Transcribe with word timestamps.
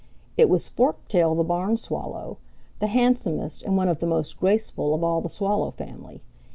It 0.35 0.49
was 0.49 0.67
Forktail 0.67 1.37
the 1.37 1.43
Barn 1.43 1.77
Swallow, 1.77 2.39
the 2.79 2.87
handsomest 2.87 3.61
and 3.61 3.77
one 3.77 3.87
of 3.87 3.99
the 3.99 4.07
most 4.07 4.39
graceful 4.39 4.95
of 4.95 5.03
all 5.03 5.21
the 5.21 5.29
Swallow 5.29 5.69
family. 5.69 6.23